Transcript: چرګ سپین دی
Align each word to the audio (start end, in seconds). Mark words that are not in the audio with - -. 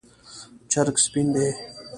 چرګ 0.71 0.95
سپین 1.05 1.27
دی 1.33 1.47